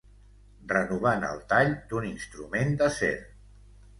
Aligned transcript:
Renovant 0.71 1.25
el 1.27 1.43
tall 1.51 1.69
d'un 1.91 2.09
instrument 2.09 2.75
d'acer. 2.83 3.13